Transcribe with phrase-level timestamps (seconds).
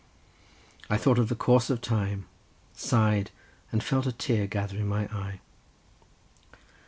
[0.89, 2.25] I thought of the course of time,
[2.73, 3.29] sighed
[3.71, 5.41] and felt a tear gather in my eye.